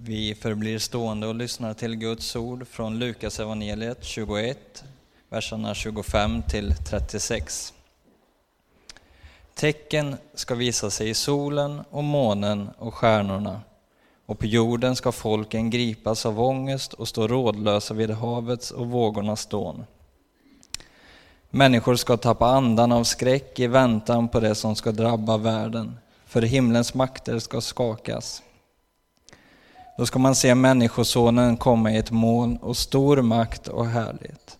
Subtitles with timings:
[0.00, 4.84] Vi förblir stående och lyssnar till Guds ord från Lukas evangeliet 21,
[5.28, 7.74] verserna 25 till 36.
[9.54, 13.60] Tecken ska visa sig i solen och månen och stjärnorna
[14.26, 19.46] och på jorden ska folken gripas av ångest och stå rådlösa vid havets och vågornas
[19.46, 19.84] dån.
[21.50, 26.42] Människor ska tappa andan av skräck i väntan på det som ska drabba världen, för
[26.42, 28.42] himlens makter ska skakas.
[29.98, 34.58] Då ska man se Människosonen komma i ett moln och stor makt och härlighet.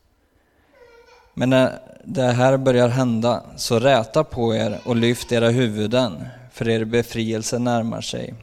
[1.34, 6.68] Men när det här börjar hända, så räta på er och lyft era huvuden, för
[6.68, 8.34] er befrielse närmar sig.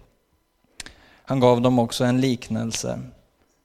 [1.26, 3.00] Han gav dem också en liknelse.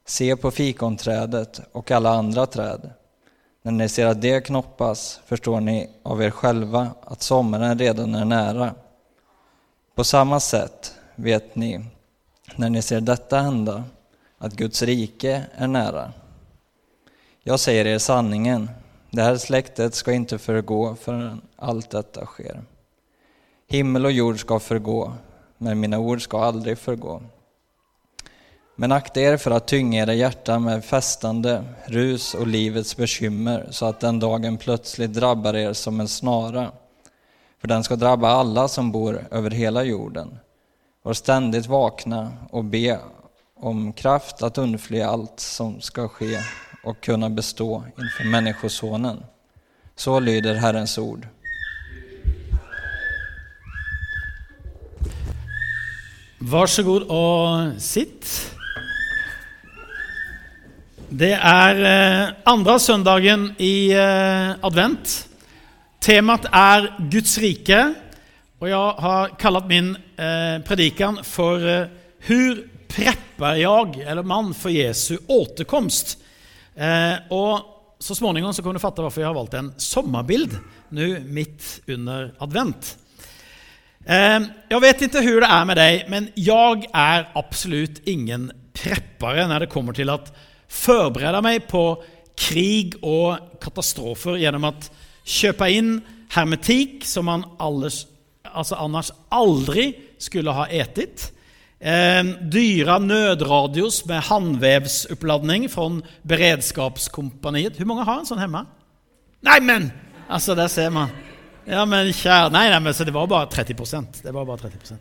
[0.07, 2.91] Se på fikonträdet och alla andra träd.
[3.63, 8.25] När ni ser att det knoppas förstår ni av er själva att sommaren redan är
[8.25, 8.75] nära.
[9.95, 11.85] På samma sätt vet ni,
[12.57, 13.85] när ni ser detta hända,
[14.39, 16.13] att Guds rike är nära.
[17.43, 18.71] Jag säger er sanningen,
[19.11, 22.63] det här släktet ska inte förgå förrän allt detta sker.
[23.69, 25.13] Himmel och jord ska förgå,
[25.59, 27.23] men mina ord ska aldrig förgå.
[28.77, 33.87] Men akta er för att tynga era hjärtan med festande, rus och livets bekymmer så
[33.87, 36.73] att den dagen plötsligt drabbar er som en snara.
[37.61, 40.39] För den ska drabba alla som bor över hela jorden.
[41.03, 42.99] Var ständigt vakna och be
[43.57, 46.41] om kraft att undfly allt som ska ske
[46.85, 49.25] och kunna bestå inför Människosonen.
[49.97, 51.27] Så lyder Herrens ord.
[56.39, 58.55] Varsågod och sitt.
[61.09, 65.29] Det är andre andra söndagen i eh, advent.
[66.01, 67.95] Temat är Guds rike
[68.61, 71.89] och jag har kallat min eh, predikan för
[72.19, 76.19] Hur preppar jag, eller man, för Jesu återkomst?
[77.31, 77.61] Och
[77.99, 80.59] så småningom så kommer du fatta varför jag har valt en sommarbild
[80.89, 82.99] nu mitt under advent.
[84.69, 89.61] Jag vet inte hur det är med dig, men jag är absolut ingen preppare när
[89.61, 90.37] det kommer till att
[90.69, 92.03] förbereda mig på
[92.37, 94.91] krig och katastrofer genom att
[95.25, 98.07] köpa in hermetik som man alldeles,
[98.53, 101.31] alltså annars aldri skulle ha etet.
[101.81, 105.89] Eh, dyra nødradios med håndvevsoppladning fra
[106.29, 107.79] beredskapskompaniet.
[107.79, 108.67] Hvor mange har en sånn hjemme?
[109.47, 109.89] Nei, men!
[110.29, 111.13] Altså, der ser man.
[111.71, 114.21] Ja men kjære Nei, nei men så det var bare 30 procent.
[114.25, 115.01] Det var bare 30%.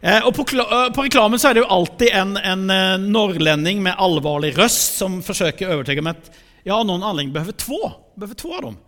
[0.00, 3.98] Eh, Og på, eh, på, reklamen så er det jo alltid en, en nordlending med
[3.98, 6.30] alvorlig røst som forsøker å mig meg at
[6.66, 7.80] ja, noen anledning behøver två,
[8.18, 8.78] Behøver två av dem.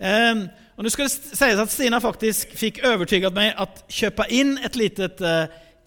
[0.00, 0.46] Ehm,
[0.78, 4.78] og nå skal det sies at Stina faktisk fikk övertygat meg at köpa inn et
[4.78, 5.18] litet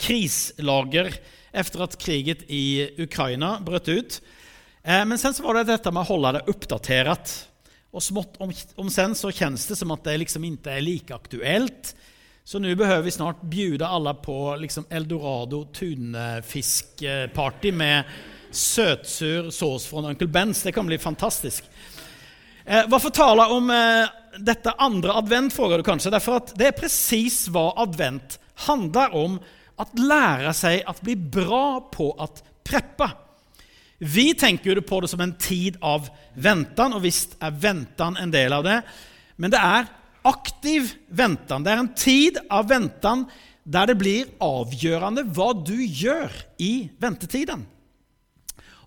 [0.01, 1.13] krislager
[1.55, 4.19] efter at kriget i Ukraina brøt ut.
[4.83, 7.33] Men sen så var det dette med å holde det oppdatert.
[7.91, 11.15] Og smått om, om sen så kjennes det som at det liksom ikke er like
[11.15, 11.91] aktuelt.
[12.43, 18.03] Så nå behøver vi snart bjuda alle på liksom eldorado tunfiskparty med
[18.51, 20.63] søtsur sås fra Uncle Bens.
[20.63, 21.63] Det kan bli fantastiskt.
[22.65, 26.11] Eh, varför tala om eh, dette andre advent, frågar du kanskje.
[26.11, 29.39] Derfor at det er precis hva advent handler om.
[29.81, 32.27] at lære seg å bli bra på å
[32.61, 33.07] preppe.
[33.97, 38.33] Vi tenker jo på det som en tid av ventan, og visst er ventan en
[38.33, 38.79] del av det.
[39.41, 39.89] Men det er
[40.27, 41.65] aktiv ventan.
[41.65, 43.25] Det er en tid av ventan
[43.63, 47.65] der det blir avgjørende hva du gjør i väntetiden.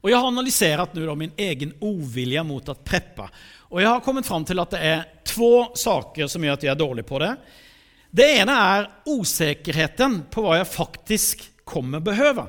[0.05, 3.25] Och jeg har analysert nu min egen ovilje mot å preppe.
[3.73, 6.73] Og jeg har kommet fram til at det er två saker som gjør at jeg
[6.75, 7.31] er dårlig på det.
[8.13, 12.45] Det ene er usikkerheten på hva jeg faktisk kommer behøve.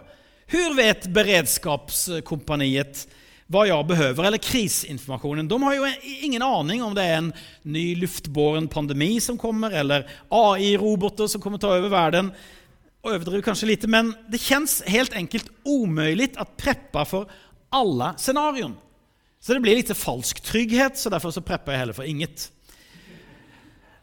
[0.51, 3.05] Hur vet beredskapskompaniet
[3.47, 5.47] hva jeg behøver, eller kriseinformasjonen.
[5.47, 5.87] De har jo
[6.27, 7.31] ingen aning om det er en
[7.63, 12.35] ny luftbåren pandemi som kommer, eller AI-roboter som kommer å ta over världen.
[13.05, 17.29] Och overdriver kanskje lite, men det kjennes helt enkelt umulig å preppe for
[17.69, 18.71] alle scenarion.
[19.37, 22.47] Så det blir litt falsk trygghet, så derfor så prepper jeg heller for inget.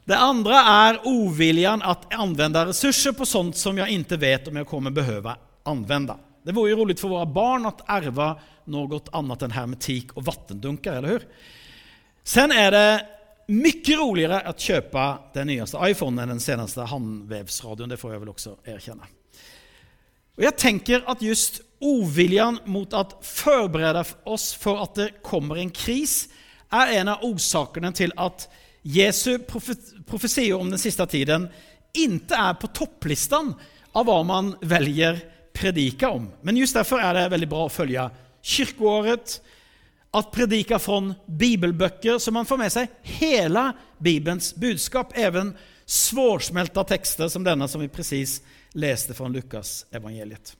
[0.07, 4.71] Det andre er oviljan att använda resurser på sånt som jag inte vet om jag
[4.71, 6.17] kommer behöva använda.
[6.47, 10.93] Det vore ju roligt för våra barn att ärva något annat än hermetik och vattendunkar,
[10.93, 11.27] eller hur?
[12.23, 13.07] Sen är det
[13.47, 18.29] mycket roligere att köpa den nyaste iPhone än den senaste handvävsradion, det får jag väl
[18.29, 19.07] också erkänna.
[20.37, 25.71] Och jag tänker att just oviljan mot att förbereda oss för att det kommer en
[25.71, 26.29] kris
[26.71, 28.49] är en av orsakerna till att
[28.83, 29.39] Jesu
[30.07, 31.49] profetior om den sista tiden
[31.93, 33.55] inte är på topplistan
[33.93, 35.21] av vad man väljer
[35.53, 36.31] predika om.
[36.41, 38.11] Men just derfor är det väldigt bra att följa
[38.43, 39.43] kyrkoåret,
[40.15, 45.55] att predika från bibelbøker, så man får med seg hele Bibelns budskap, även
[45.87, 48.43] svårsmelta tekster som denne som vi precis
[48.73, 50.57] leste fra Lukas evangeliet.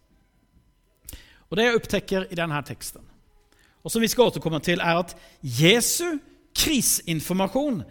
[1.51, 3.05] Og Det jeg opptekker i denne teksten,
[3.85, 5.13] og som vi skal återkomme til, er at
[5.43, 6.17] Jesu
[6.57, 7.83] krisinformation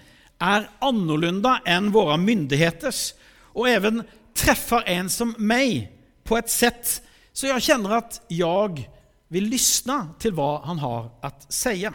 [0.41, 3.11] er annorlunda enn våre myndigheters
[3.53, 4.01] og even
[4.33, 5.91] treffer en som meg
[6.25, 7.01] på et sett
[7.33, 8.83] så jeg kjenner at jag
[9.31, 11.93] vill lyssna till vad han har att säga.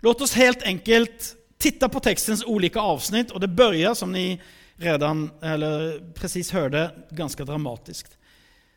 [0.00, 4.40] Låt oss helt enkelt titta på textens olika avsnitt och det börjar som ni
[4.76, 8.18] redan eller precis hörde ganska dramatiskt.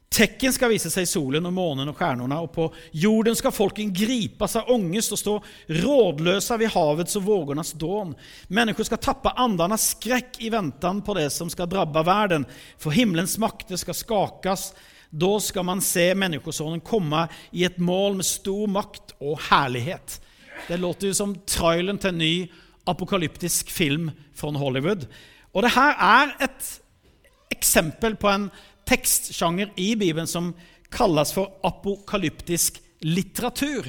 [0.10, 3.94] Tecken ska visa sig i solen och månen och stjärnorna och på jorden ska folken
[3.94, 8.16] gripas av ångest och stå rådlösa vid havets och vågornas dån.
[8.48, 12.46] Människor ska tappa andarnas skräck i väntan på det som ska drabba världen,
[12.78, 14.74] för himlens makter ska skakas.
[15.16, 20.18] Då skal man se Menneskesonen komme i et mål med stor makt og herlighet.
[20.68, 22.34] Det låter jo som trailen til en ny
[22.84, 25.06] apokalyptisk film fra Hollywood.
[25.56, 26.68] Og det her er et
[27.56, 28.50] eksempel på en
[28.84, 30.52] tekstsjanger i Bibelen som
[30.92, 33.88] kalles for apokalyptisk litteratur.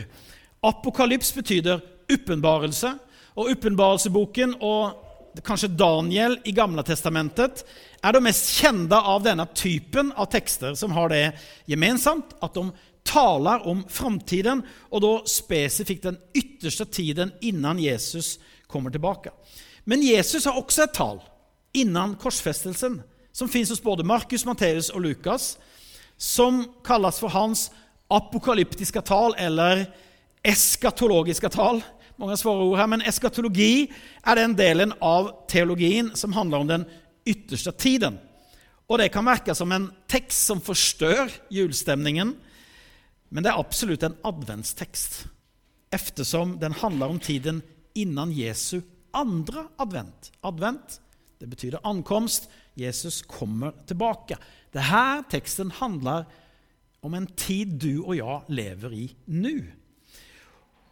[0.63, 1.83] Apokalyps betyder
[2.13, 2.95] uppenbarelse,
[3.35, 5.06] og uppenbarelseboken och
[5.45, 7.65] kanske Daniel i Gamle testamentet
[8.03, 11.25] er de mest kjente av denne typen av tekster som har det
[11.67, 12.71] gemensamt at de
[13.07, 18.37] taler om framtiden og da spesifikt den ytterste tiden innan Jesus
[18.67, 19.31] kommer tilbake.
[19.85, 21.21] Men Jesus har også et tal
[21.77, 23.03] innan korsfestelsen,
[23.33, 25.57] som fins hos både Markus, Matteus og Lukas,
[26.17, 27.69] som kalles for hans
[28.11, 29.85] apokalyptiske tal eller
[30.47, 31.83] eskatologiske tal.
[32.17, 33.89] Många svare ord her, men eskatologi
[34.25, 36.87] er den delen av teologien som handler om den
[37.29, 38.19] ytterste tiden.
[38.89, 42.37] Og Det kan merkes som en tekst som forstør julestemningen,
[43.29, 45.27] men det er absolutt en adventstekst,
[45.93, 47.63] eftersom den handler om tiden
[47.95, 48.81] innan Jesu
[49.17, 50.31] andre advent.
[50.45, 51.01] Advent
[51.41, 52.49] det betyr ankomst.
[52.75, 54.37] Jesus kommer tilbake.
[54.73, 56.25] Dette teksten handler
[57.05, 59.65] om en tid du og jeg lever i nu.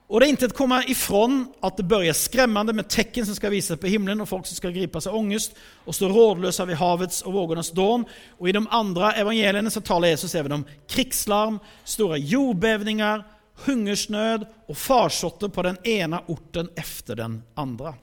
[0.07, 3.61] Och Det är inte att komma ifrån att det börjar skrämmande med tecken som ska
[3.63, 5.55] seg på himlen och folk som ska gripas av ångest
[5.85, 8.05] och stå rådlösa vid havets och vågornas dån.
[8.39, 13.25] Och I de andra evangelierna så talar Jesus även om krigslarm, stora jordbävningar,
[13.55, 17.95] hungersnöd och farsotter på den ena orten efter den andra.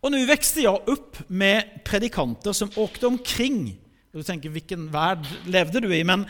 [0.00, 3.76] Och nu växte jag upp med predikanter som åkte omkring.
[4.12, 6.04] Du tänker, vilken värld levde du i?
[6.04, 6.26] Men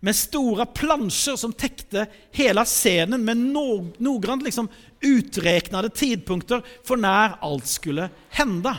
[0.00, 2.06] med store plansjer som tekte
[2.36, 4.68] hele scenen med noen liksom
[5.02, 8.08] utreknede tidpunkter for når alt skulle
[8.38, 8.74] hende.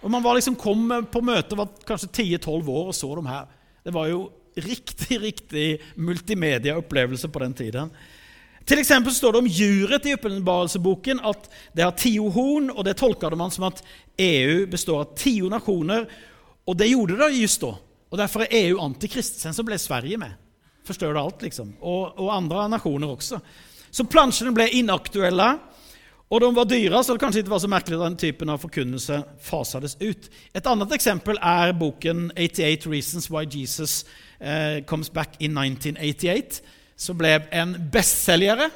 [0.00, 3.50] Og man liksom, kom på møte var kanskje 10-12 år og så de her.
[3.84, 4.22] Det var jo
[4.56, 5.66] riktig, riktig
[6.00, 7.92] multimedia-upplevelse på den tiden.
[8.64, 12.96] Til eksempel står det om djuret i åpenbarelseboken at det har tio horn og det
[13.00, 13.80] tolka man som at
[14.20, 16.06] EU består av tio nasjoner.
[16.68, 17.76] Og det gjorde det just då.
[18.10, 19.40] Och Derfor er EU antikrist.
[19.40, 20.34] Sen så ble Sverige med.
[20.86, 21.74] Forstør det alt, liksom.
[21.80, 23.38] Og, og, andre nasjoner også.
[23.90, 25.52] Så plansjene ble inaktuelle,
[26.30, 28.60] og de var dyre, så det kanskje ikke var så merkelig at den typen av
[28.62, 30.28] forkunnelse fasades ut.
[30.54, 34.04] Et annet eksempel er boken 88 Reasons Why Jesus
[34.38, 36.60] uh, Comes Back in 1988
[37.00, 38.68] som ble en bestselgere.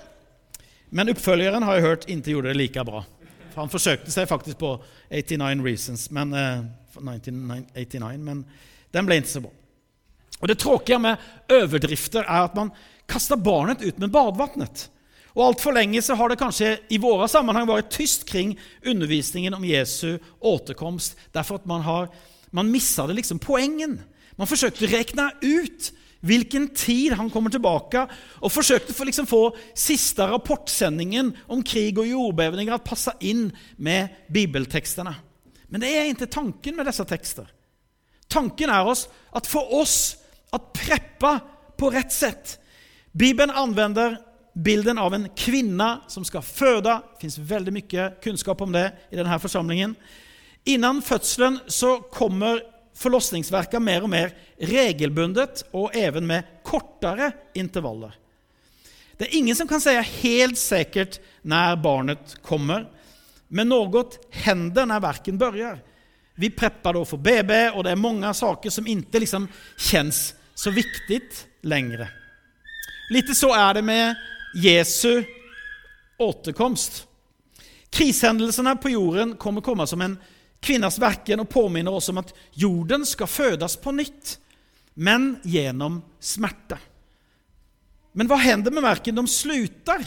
[0.94, 3.04] Men oppfølgeren har jeg hørt ikke gjorde det like bra.
[3.52, 4.76] For han forsøkte seg faktisk på
[5.11, 8.44] 89 Reasons, men, eh, 1989, men
[8.94, 9.52] den ble ikke så bra.
[10.40, 12.72] Og Det tråkige med overdrifter er at man
[13.10, 14.88] kaster barnet ut med badvattnet.
[15.34, 18.54] Og altfor lenge så har det kanskje i våre sammenheng vært tyst kring
[18.86, 22.08] undervisningen om Jesu återkomst derfor at man, har,
[22.54, 23.98] man missade liksom poengen.
[24.38, 25.90] Man forsøkte å regne ut
[26.24, 28.06] hvilken tid han kommer tilbake,
[28.40, 29.42] og forsøkte å liksom få
[29.76, 35.12] siste rapportsendingen om krig og jordbevninger å passa inn med bibeltekstene.
[35.68, 37.50] Men det er ikke tanken med disse texter.
[38.35, 40.17] Tanken er oss at for oss
[40.55, 41.38] at preppa
[41.79, 42.59] på rett sett
[43.14, 44.17] Bibelen anvender
[44.55, 46.97] bilden av en kvinne som skal føde.
[47.14, 49.95] Det fins veldig mye kunnskap om det i denne forsamlingen.
[50.67, 52.59] Innan fødselen så kommer
[52.99, 58.14] forlossningsverka mer og mer regelbundet og even med kortere intervaller.
[59.14, 62.88] Det er ingen som kan si helt sikkert når barnet kommer,
[63.47, 64.09] men noe
[64.43, 65.79] hender når verken börjar.
[66.35, 70.21] Vi preppar da for BB og det er mange saker som ikke liksom kjennes
[70.55, 71.21] så viktig
[71.67, 72.09] lenger.
[73.14, 74.23] Litt så er det med
[74.59, 75.23] Jesu
[76.19, 77.05] återkomst.
[77.95, 80.17] Krisehendelsene på jorden kommer komme som en
[80.64, 84.38] kvinnas verken og påminner oss om at jorden skal fødes på nytt.
[84.95, 86.76] men gjennom smerte.
[88.14, 89.17] Men hva hender med verken?
[89.19, 90.05] De slutter,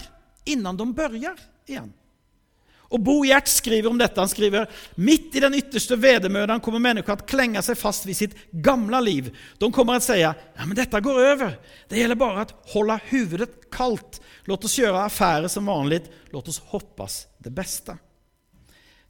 [0.48, 1.36] innan de börjar
[1.68, 1.92] igen.
[2.90, 4.20] Och Bo Gjert skriver om dette.
[4.20, 8.36] Han skriver mitt i den ytterste vedermödan kommer människor att klänga sig fast vid sitt
[8.52, 9.38] gamla liv.
[9.58, 11.60] De kommer att säga ja, men detta går över.
[11.88, 14.22] Det gäller bara att hålla huvudet kallt.
[14.44, 16.12] Låt oss göra affärer som vanligt.
[16.30, 17.98] Låt oss hoppas det bästa.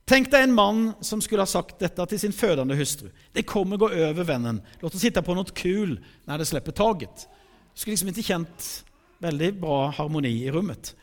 [0.06, 3.10] Tänk deg en mann som skulle ha sagt dette til sin fødende hustru.
[3.34, 4.62] Det kommer gå over, vennen.
[4.80, 7.26] Låt oss sitte på noe kul når det slipper taget.
[7.74, 8.70] Du skulle liksom ikke kjent
[9.20, 10.94] veldig bra harmoni i rummet.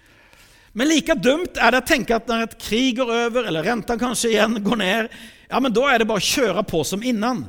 [0.75, 3.95] Men like dumt er det å tenke at når et krig går over, eller renta
[3.99, 5.13] kanskje igjen går ned,
[5.51, 7.45] ja men da er det bare å kjøre på som innan.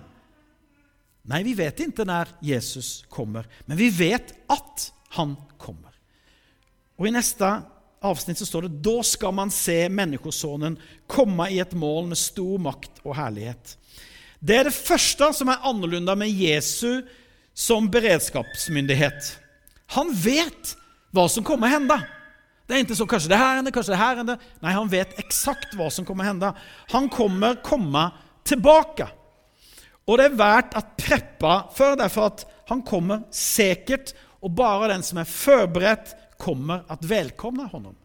[1.26, 5.96] Nei, vi vet ikke når Jesus kommer, men vi vet at han kommer.
[7.02, 7.50] Og i neste
[8.06, 10.78] avsnitt så står det da skal man se Människosonen
[11.10, 13.74] komme i et mål med stor makt og herlighet.
[14.38, 17.02] Det er det første som er annorlunda med Jesu
[17.58, 19.32] som beredskapsmyndighet.
[19.98, 20.76] Han vet
[21.16, 22.04] hva som kommer hända.
[22.66, 24.46] Det er ikke så Kanskje det her ender, kanskje det her ender.
[24.64, 26.50] Nei, han vet exakt hva som kommer hende.
[26.94, 28.08] Han kommer komme
[28.46, 29.08] tilbake.
[30.06, 35.06] Og det er verdt å preppa før, derfor at han kommer sikkert, og bare den
[35.06, 37.96] som er forberedt, kommer at velkomne honom.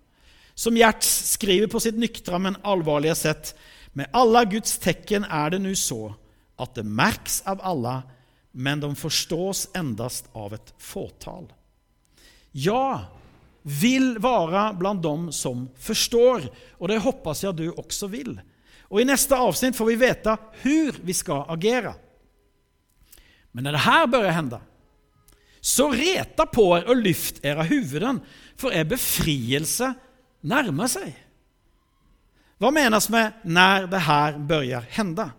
[0.55, 3.55] Som Gjerts skriver på sitt nyktra men alvorlige sett,
[3.93, 6.13] Med alle Guds tecken er det nu så
[6.63, 8.03] at det merks av alle,
[8.53, 11.49] men de forstås endast av et fåtal.
[12.53, 13.11] Ja,
[13.63, 16.43] vill vara bland dem som förstår.
[16.73, 18.41] Och det hoppas jag du också vill.
[18.83, 21.95] Och I nästa avsnitt får vi veta hur vi ska agera.
[23.53, 24.61] Men när det här börjar hända,
[25.61, 28.21] så reta på er och lyft era huvuden,
[28.57, 29.95] för er befrielse
[30.41, 31.27] närmar sig.
[32.59, 35.31] Vad menas med när det här börjar hända?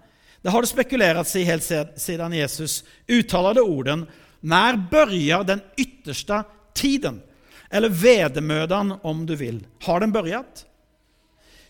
[0.41, 1.63] Det har det spekulerats i helt
[1.95, 4.07] sedan Jesus uttalade orden
[4.39, 7.21] När börjar den yttersta tiden?
[7.71, 9.67] Eller vedermödan om du vil.
[9.83, 10.65] Har den börjat?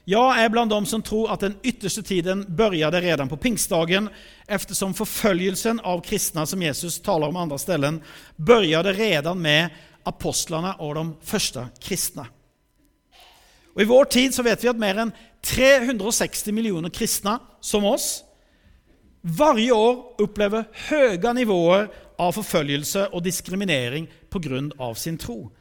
[0.05, 4.09] Jag är bland dem som tror att den ytterste tiden började redan på pingstdagen
[4.47, 8.01] eftersom förföljelsen av kristna som Jesus talar om andra ställen
[8.35, 9.69] började redan med
[10.03, 12.27] apostlarna och de första kristna.
[13.75, 18.23] Och I vår tid så vet vi att mer än 360 miljoner kristna som oss
[19.21, 25.51] varje år upplever höga nivåer av förföljelse och diskriminering på grund av sin tro.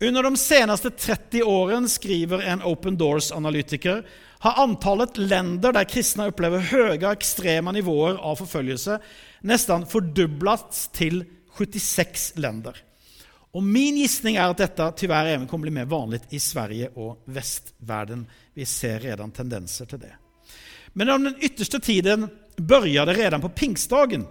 [0.00, 4.06] Under de seneste 30 åren, skriver en Open Doors-analytiker,
[4.38, 8.98] har antallet länder der kristne opplever høye ekstreme nivåer av forfølgelse,
[9.48, 11.22] nesten fördubblats til
[11.56, 12.76] 76 länder.
[13.56, 17.22] Og min gissning er at dette tyvärr även kommer bli mer vanlig i Sverige og
[17.24, 18.26] västvärlden.
[18.54, 20.12] Vi ser redan tendenser til det.
[20.92, 24.26] Men om den ytterste tiden började redan på pingstdagen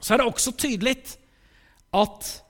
[0.00, 0.96] så er det også tydelig
[1.90, 2.43] att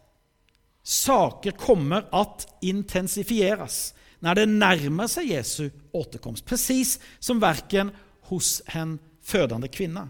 [0.85, 6.45] saker kommer at intensifieras når det nærmer seg Jesu återkomst.
[6.49, 7.91] Precis som verken
[8.31, 10.07] hos en fødende kvinne.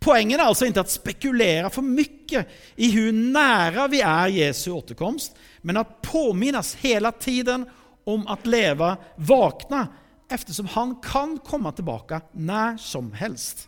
[0.00, 2.44] Poenget er altså ikke at spekulere for mye
[2.80, 7.66] i hvor nære vi er Jesu återkomst, men at påminnes hele tiden
[8.08, 9.84] om at leva vakna
[10.30, 13.66] eftersom han kan komme tilbake når som helst.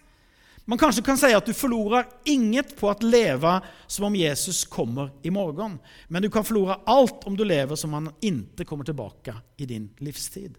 [0.73, 5.11] Man kanskje kan si at du forlorer inget på å leve som om Jesus kommer
[5.21, 5.75] i morgen,
[6.09, 9.91] Men du kan forlore alt om du lever som han inte kommer tilbake i din
[9.99, 10.55] livstid.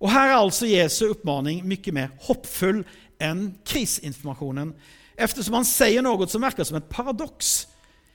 [0.00, 2.80] Og Her er altså Jesu oppmaning mye mer hoppfull
[3.22, 4.72] enn krisinformasjonen,
[5.14, 7.68] eftersom han sier noe som virker som et paradoks.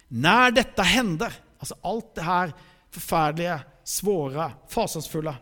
[0.10, 2.52] Når dette hender, altså alt det her
[2.92, 3.56] forferdelige,
[3.86, 5.38] svåre, fasansfulla.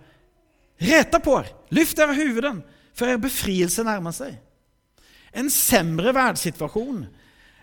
[0.77, 2.61] Reta på er, lyft dere huvuden,
[2.93, 4.37] for er befrielse nærmer sig.
[5.33, 7.05] En semre världssituation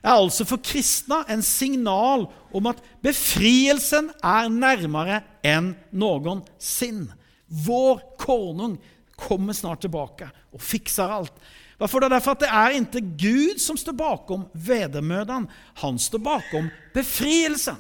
[0.07, 7.17] er altså for kristna en signal om at befrielsen er nærmere enn noensinne.
[7.47, 8.77] Vår konung
[9.17, 11.33] kommer snart tilbake og fixar alt.
[11.79, 12.09] Varför då?
[12.09, 15.49] derfor at det er ikke Gud som står bakom vedermödan.
[15.75, 17.77] Han står bakom befrielsen.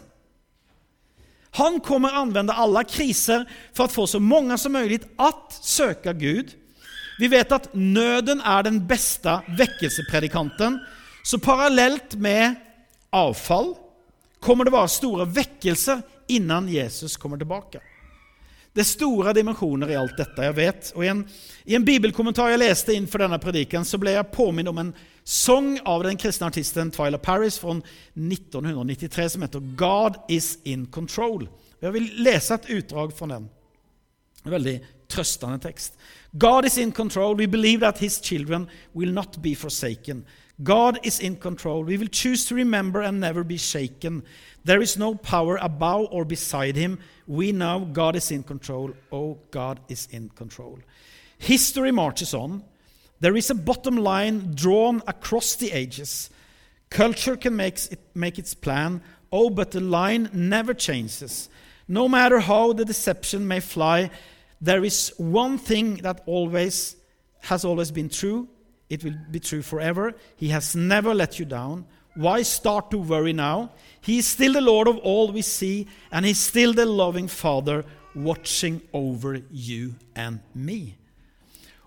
[1.57, 6.53] Han kommer anvende alle kriser for å få så mange som mulig att søker Gud
[7.19, 10.81] vi vet at nøden er den beste vekkelsepredikanten,
[11.27, 12.55] Så parallelt med
[13.11, 13.73] avfall
[14.39, 17.81] kommer det være store vekkelser innan Jesus kommer tilbake.
[18.77, 20.93] Det er store dimensioner i alt dette, jeg vet.
[20.95, 21.23] Og i, en,
[21.65, 24.93] I en bibelkommentar jeg leste innenfor denne prediken, så ble jeg påminnet om en
[25.25, 31.49] sång av den kristne artisten Twyla Paris fra 1993 som heter God is in control.
[31.83, 33.49] Jeg vil lese et utdrag fra den.
[34.45, 34.55] En
[35.09, 35.97] tröstande text.
[36.37, 37.35] God is in control.
[37.35, 40.25] We believe that his children will not be forsaken.
[40.63, 41.85] God is in control.
[41.85, 44.23] We will choose to remember and never be shaken.
[44.65, 46.99] There is no power above or beside him.
[47.27, 48.93] We know God is in control.
[49.13, 50.79] Oh, God is in control.
[51.39, 52.65] History marches on.
[53.21, 56.31] There is a bottom line drawn across the ages.
[56.91, 59.03] Culture can make, it, make its plan.
[59.31, 61.49] Oh, but the line never changes.
[61.89, 64.11] No matter how the deception may fly,
[64.61, 66.97] there is one thing that always
[67.41, 68.49] has always been true.
[68.89, 70.15] It will be true forever.
[70.37, 71.87] He has never let you down.
[72.15, 73.71] Why start to worry now?
[74.01, 77.85] He is still the Lord of all we see, and He's still the loving Father
[78.15, 80.97] watching over you and me.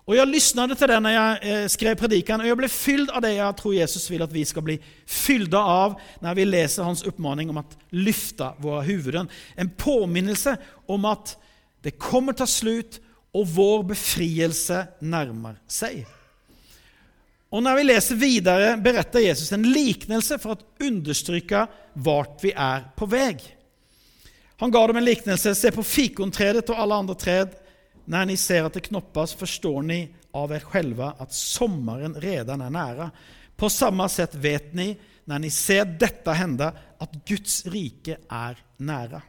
[0.06, 3.22] Og Jeg lyttet til det når jag eh, skrev predikan og jeg ble fylt av
[3.22, 4.74] det jeg tror Jesus vil at vi skal bli
[5.06, 9.30] fylt av når vi leser hans oppmaning om å lyfta våre huvuden.
[9.54, 11.36] En påminnelse om att
[11.84, 12.98] det kommer ta slut
[13.36, 16.02] og vår befrielse nærmer seg.
[17.50, 21.64] Og Når vi leser videre, beretter Jesus en liknelse for å understryke
[21.98, 23.34] vart vi er på vei.
[24.60, 25.54] Han ga dem en liknelse.
[25.56, 27.56] Se på fikontredet og alle andre tred.
[28.10, 30.00] Når ni ser at det knoppas forstår ni
[30.36, 33.08] av dere själva at sommaren redan er nære.
[33.56, 34.92] På samme sett vet ni
[35.30, 36.70] når ni ser dette hende,
[37.00, 39.20] at Guds rike er nære.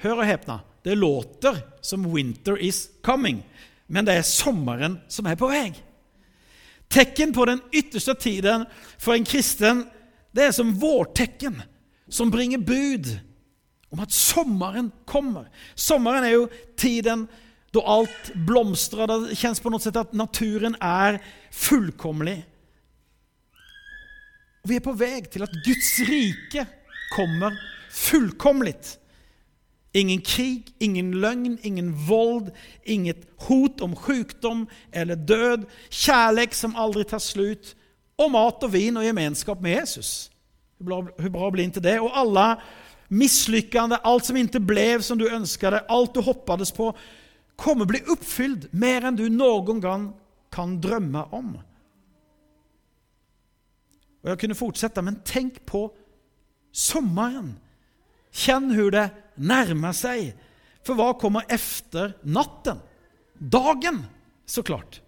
[0.00, 3.42] Hør og häpna, det låter som winter is coming,
[3.86, 5.72] men det er sommeren som er på vei.
[6.90, 8.64] Tekken på den ytterste tiden
[8.98, 9.84] for en kristen,
[10.32, 11.60] det er som vårtekken,
[12.08, 13.12] som bringer bud
[13.90, 15.48] om at sommeren kommer.
[15.74, 17.26] Sommeren er jo tiden
[17.74, 19.06] da alt blomstrer.
[19.06, 21.20] det kjennes på noe sett at naturen er
[21.54, 22.40] fullkomlig.
[24.66, 26.66] Vi er på vei til at Guds rike
[27.14, 27.54] kommer
[27.90, 28.96] fullkomligt.
[29.92, 32.52] Ingen krig, ingen løgn, ingen vold,
[32.84, 37.74] inget hot om sjukdom eller død, kjærlighet som aldri tar slut
[38.20, 40.30] og mat og vin og gemenskap med Jesus.
[40.78, 41.98] Hur bra, blir ikke det?
[42.00, 42.54] Og alle
[43.10, 46.92] misslykkende, alt som ikke ble som du önskade, alt du hoppades på
[47.60, 50.06] kommer bli oppfylt mer enn du noen gang
[50.52, 51.50] kan drømme om.
[54.20, 55.88] Og Jeg kunne fortsette, men tenk på
[56.72, 57.54] sommeren.
[58.30, 60.34] Kjenn hvordan det närmar seg.
[60.86, 62.80] For hva kommer efter natten?
[63.38, 64.04] Dagen,
[64.46, 65.00] så klart.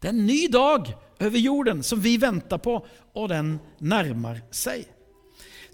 [0.00, 2.76] Det er en ny dag over jorden som vi venter på
[3.14, 4.84] og den nærmer seg.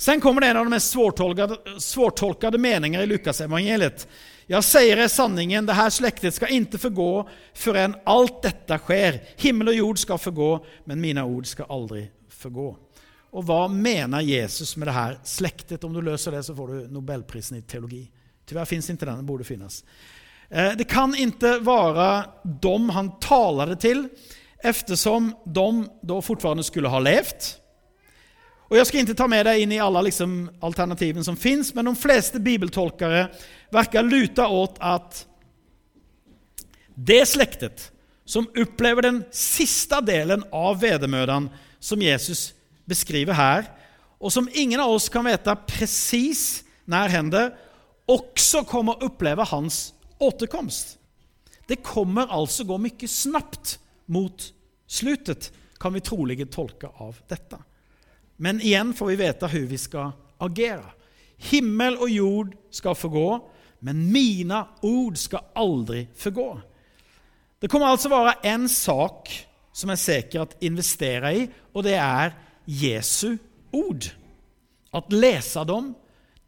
[0.00, 4.08] Sen kommer det en av de mest svårtolkade, svårtolkade meningar i Lukas evangeliet.
[4.46, 9.20] Jag säger er sanningen, det här släktet ska inte förgå förrän allt detta sker.
[9.36, 12.76] Himmel og jord skal forgå, men mina ord skal aldri förgå.
[13.30, 15.18] Och hva mener Jesus med det her?
[15.24, 15.84] Slektet.
[15.84, 18.10] Om du løser det så får du Nobelprisen i teologi.
[18.46, 19.84] Tyvärr finns inte den, den borde finnas.
[20.48, 24.08] Eh, det kan inte vara dem han talade till
[24.58, 27.56] eftersom de då fortfarande skulle ha levt.
[28.70, 31.84] Och Jag ska inte ta med dig in i alla liksom alternativen som finns, men
[31.84, 33.28] de flesta bibeltolkare
[33.70, 35.26] verkar luta åt att
[36.94, 37.92] det släktet
[38.24, 42.54] som upplever den sista delen av vedermödan som Jesus
[42.90, 43.68] beskriver her,
[44.20, 47.54] og som ingen av oss kan vite precis nær hender,
[48.10, 50.96] også kommer oppleve hans återkomst.
[51.70, 53.78] Det kommer altså gå mye snabbt
[54.10, 54.48] mot
[54.90, 57.56] slutet, kan vi trolig tolke av dette.
[58.42, 60.10] Men igjen får vi veta hvordan vi skal
[60.42, 60.96] agere.
[61.50, 63.28] Himmel og jord skal forgå,
[63.86, 66.50] men mine ord skal aldri forgå.
[67.60, 69.30] Det kommer altså være en sak
[69.72, 73.38] som er sikker å investere i og det är Jesu
[73.70, 74.04] ord.
[74.90, 75.94] Att läsa dem,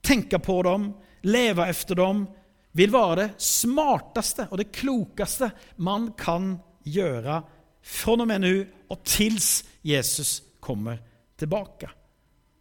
[0.00, 2.26] tänka på dem, leva efter dem
[2.72, 7.42] vill vara det smartaste och det klokaste man kan göra
[7.82, 11.02] från och med nu och tills Jesus kommer
[11.36, 11.90] tillbaka.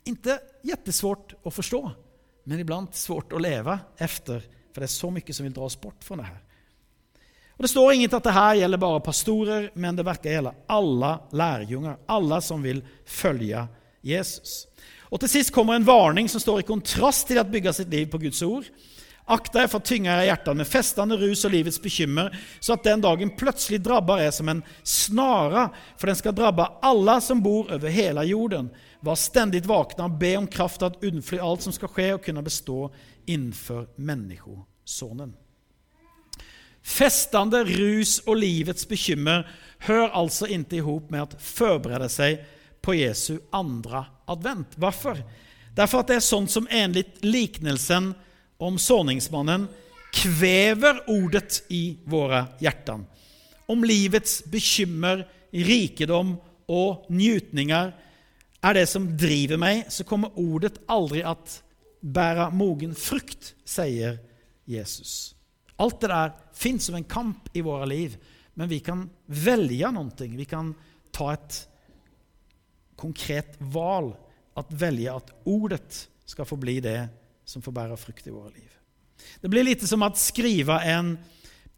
[0.04, 1.92] Inte jättesvårt att förstå,
[2.44, 4.40] men ibland svårt att leva efter,
[4.74, 6.44] för det är så mycket som vill dra oss bort från det här.
[7.62, 11.10] Och Det står ingenting at det her gjelder bare pastorer, men det verker gjelde alle
[11.38, 13.68] lærjunger, alle som vil følge
[14.02, 14.64] Jesus.
[15.14, 18.08] Og Til sist kommer en varning som står i kontrast til at bygge sitt liv
[18.10, 18.66] på Guds ord.
[19.30, 23.06] Akta deg for tynga era hjärtan med festende rus og livets bekymmer, så at den
[23.06, 25.68] dagen plutselig drabbar er som en snara,
[26.02, 28.74] for den skal drabba alle som bor over hele jorden.
[29.06, 32.42] Var stendig vakna og be om kraft att unnfly alt som skal skje, og kunne
[32.42, 32.90] bestå
[33.30, 35.38] innenfor Människosonen.
[36.82, 39.46] Festande rus og livets bekymmer
[39.86, 42.42] hører altså ikke i ihop med å forberede seg
[42.82, 44.76] på Jesu andre advent.
[44.78, 45.22] Hvorfor?
[45.78, 48.12] Derfor at det er sånn som enligt liknelsen
[48.62, 49.68] om såningsmannen
[50.12, 53.06] kvever ordet i våre hjerter.
[53.72, 56.36] Om livets bekymmer, rikedom
[56.72, 57.94] og njutninger
[58.62, 61.62] er det som driver meg, så kommer ordet aldri at
[62.02, 64.20] bære mogen frukt, sier
[64.70, 65.34] Jesus.
[65.82, 68.18] Alt det der fins som en kamp i våre liv,
[68.54, 70.28] men vi kan velge noe.
[70.38, 70.74] Vi kan
[71.16, 71.62] ta et
[73.00, 74.14] konkret valg.
[74.60, 77.00] At velge at ordet skal få bli det
[77.48, 78.68] som får bære frukt i våre liv.
[79.40, 81.14] Det blir litt som å skrive en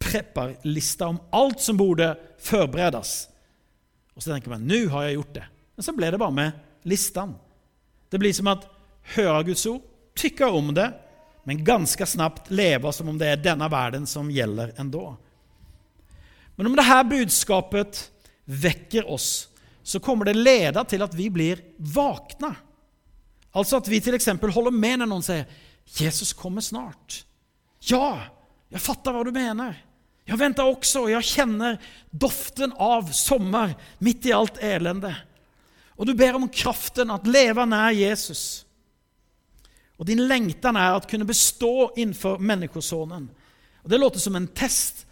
[0.02, 2.10] prepperliste om alt som burde
[2.42, 3.13] forberedes.
[4.18, 5.46] Og så tenker man nå har jeg gjort det.
[5.78, 7.38] Men så ble det bare med listene.
[8.10, 8.66] Det blir som at
[9.16, 9.86] høre Guds ord,
[10.18, 10.89] tykke om det,
[11.44, 15.16] men ganske snabbt leve som om det er denne verden som gjelder enda.
[16.56, 18.04] Men om dette budskapet
[18.46, 19.50] vekker oss,
[19.84, 22.54] så kommer det lede til at vi blir vakna.
[23.54, 24.30] Altså at vi f.eks.
[24.42, 25.46] holder med når noen sier
[25.84, 27.24] 'Jesus kommer snart'.
[27.84, 28.30] Ja,
[28.72, 29.76] jeg fatter hva du mener.
[30.24, 31.80] Jeg venter også, og jeg kjenner
[32.12, 35.12] doften av sommer midt i alt elende.
[36.00, 38.64] Og du ber om kraften at leve nær Jesus.
[40.04, 43.30] Og din lengtan er at kunne bestå innenfor menneskesonen.
[43.84, 45.06] Og Det låter som en test,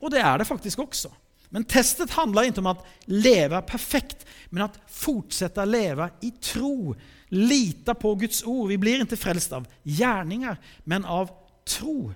[0.00, 1.08] og det er det faktisk også.
[1.50, 6.94] Men testet handler ikke om at leve perfekt, men at fortsette å leve i tro.
[7.30, 8.68] Lite på Guds ord.
[8.68, 11.30] Vi blir ikke frelst av gjerninger, men av
[11.64, 12.10] tro.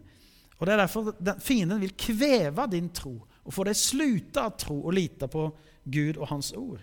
[0.59, 4.81] Og Det er derfor fienden vil kveve din tro og få deg slutte å tro
[4.83, 5.46] og lite på
[5.85, 6.83] Gud og Hans ord.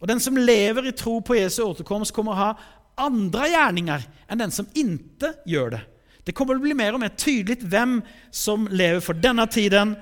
[0.00, 2.50] Og Den som lever i tro på Jesu återkomst, kommer å ha
[2.96, 5.82] andre gjerninger enn den som ikke gjør det.
[6.26, 8.00] Det kommer til å bli mer og mer tydelig hvem
[8.34, 9.94] som lever for denne tiden,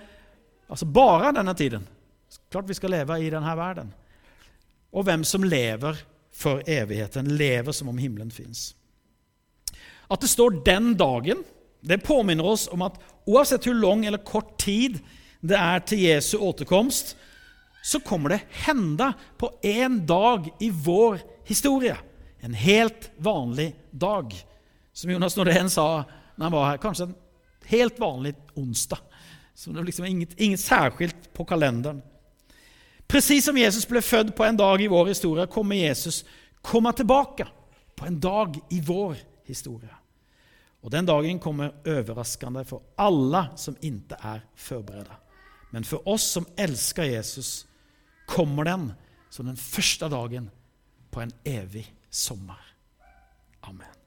[0.71, 1.85] altså bare denne tiden.
[2.51, 3.91] Klart vi skal leve i denne verden.
[4.95, 5.99] Og hvem som lever
[6.35, 8.73] for evigheten, lever som om himmelen fins.
[10.11, 11.45] At det står 'den dagen',
[11.81, 15.01] det påminner oss om at uansett hvor lang eller kort tid
[15.43, 17.17] det er til Jesu återkomst,
[17.85, 21.97] så kommer det hende på en dag i vår historie.
[22.45, 24.35] En helt vanlig dag.
[24.93, 26.05] Som Jonas Nordén sa
[26.37, 26.81] når han var her.
[26.83, 27.15] Kanskje en
[27.71, 28.99] helt vanlig onsdag.
[29.55, 32.03] Så det var liksom inget, inget særskilt på kalenderen.
[33.09, 36.25] Precis som Jesus ble født på en dag i vår historie, kommer Jesus
[36.61, 37.47] komme tilbake
[37.97, 39.17] på en dag i vår
[39.49, 39.97] historie.
[40.85, 45.17] Og Den dagen kommer overraskende for alle som ikke er forberedt.
[45.73, 47.67] Men for oss som elsker Jesus,
[48.29, 48.91] kommer den
[49.31, 50.51] som den første dagen
[51.11, 52.59] på en evig sommer.
[53.64, 54.04] Amen.